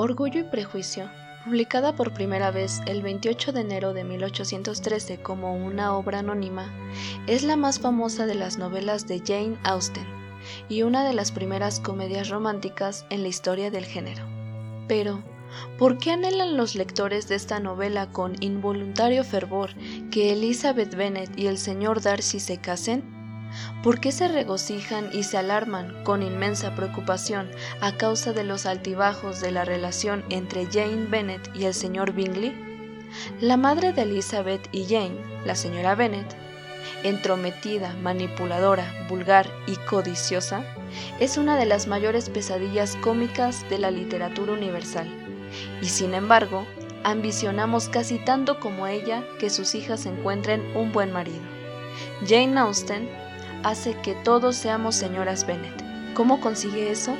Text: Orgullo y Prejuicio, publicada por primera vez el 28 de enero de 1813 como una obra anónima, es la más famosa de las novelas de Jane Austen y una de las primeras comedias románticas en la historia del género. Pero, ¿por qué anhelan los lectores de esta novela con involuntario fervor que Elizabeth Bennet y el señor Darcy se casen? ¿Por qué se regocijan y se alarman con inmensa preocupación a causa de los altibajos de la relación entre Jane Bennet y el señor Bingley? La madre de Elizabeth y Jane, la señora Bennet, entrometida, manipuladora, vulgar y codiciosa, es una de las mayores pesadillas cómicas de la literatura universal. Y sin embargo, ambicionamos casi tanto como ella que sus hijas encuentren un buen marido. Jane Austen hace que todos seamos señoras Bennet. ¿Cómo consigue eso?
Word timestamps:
Orgullo 0.00 0.38
y 0.38 0.44
Prejuicio, 0.44 1.10
publicada 1.44 1.96
por 1.96 2.14
primera 2.14 2.52
vez 2.52 2.82
el 2.86 3.02
28 3.02 3.50
de 3.50 3.62
enero 3.62 3.94
de 3.94 4.04
1813 4.04 5.20
como 5.22 5.56
una 5.56 5.96
obra 5.96 6.20
anónima, 6.20 6.72
es 7.26 7.42
la 7.42 7.56
más 7.56 7.80
famosa 7.80 8.24
de 8.24 8.36
las 8.36 8.58
novelas 8.58 9.08
de 9.08 9.18
Jane 9.18 9.58
Austen 9.64 10.06
y 10.68 10.82
una 10.82 11.02
de 11.02 11.14
las 11.14 11.32
primeras 11.32 11.80
comedias 11.80 12.28
románticas 12.28 13.06
en 13.10 13.22
la 13.22 13.28
historia 13.28 13.72
del 13.72 13.86
género. 13.86 14.22
Pero, 14.86 15.20
¿por 15.80 15.98
qué 15.98 16.12
anhelan 16.12 16.56
los 16.56 16.76
lectores 16.76 17.26
de 17.26 17.34
esta 17.34 17.58
novela 17.58 18.12
con 18.12 18.40
involuntario 18.40 19.24
fervor 19.24 19.70
que 20.12 20.32
Elizabeth 20.32 20.94
Bennet 20.94 21.36
y 21.36 21.48
el 21.48 21.58
señor 21.58 22.00
Darcy 22.02 22.38
se 22.38 22.58
casen? 22.58 23.17
¿Por 23.82 24.00
qué 24.00 24.12
se 24.12 24.28
regocijan 24.28 25.10
y 25.12 25.22
se 25.22 25.38
alarman 25.38 26.02
con 26.04 26.22
inmensa 26.22 26.74
preocupación 26.74 27.50
a 27.80 27.92
causa 27.96 28.32
de 28.32 28.44
los 28.44 28.66
altibajos 28.66 29.40
de 29.40 29.52
la 29.52 29.64
relación 29.64 30.24
entre 30.30 30.66
Jane 30.66 31.06
Bennet 31.08 31.50
y 31.54 31.64
el 31.64 31.74
señor 31.74 32.12
Bingley? 32.12 32.54
La 33.40 33.56
madre 33.56 33.92
de 33.92 34.02
Elizabeth 34.02 34.68
y 34.72 34.84
Jane, 34.84 35.16
la 35.44 35.54
señora 35.54 35.94
Bennet, 35.94 36.36
entrometida, 37.02 37.94
manipuladora, 38.02 38.92
vulgar 39.08 39.50
y 39.66 39.76
codiciosa, 39.76 40.64
es 41.20 41.36
una 41.36 41.56
de 41.56 41.66
las 41.66 41.86
mayores 41.86 42.30
pesadillas 42.30 42.96
cómicas 42.96 43.68
de 43.70 43.78
la 43.78 43.90
literatura 43.90 44.52
universal. 44.52 45.08
Y 45.80 45.86
sin 45.86 46.14
embargo, 46.14 46.66
ambicionamos 47.04 47.88
casi 47.88 48.18
tanto 48.18 48.60
como 48.60 48.86
ella 48.86 49.24
que 49.38 49.50
sus 49.50 49.74
hijas 49.74 50.06
encuentren 50.06 50.62
un 50.76 50.92
buen 50.92 51.12
marido. 51.12 51.40
Jane 52.26 52.58
Austen 52.58 53.08
hace 53.62 53.94
que 54.00 54.14
todos 54.14 54.56
seamos 54.56 54.94
señoras 54.94 55.46
Bennet. 55.46 55.82
¿Cómo 56.14 56.40
consigue 56.40 56.90
eso? 56.90 57.16